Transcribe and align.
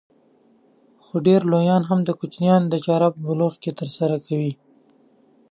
خو 1.05 1.15
ډېر 1.27 1.41
لويان 1.51 1.83
هم 1.89 1.99
د 2.05 2.09
کوچنيانو 2.19 2.69
دا 2.71 2.79
چاره 2.85 3.07
په 3.13 3.19
بلوغ 3.27 3.53
کې 3.61 3.71
ترسره 3.79 4.17
کوي. 4.27 4.53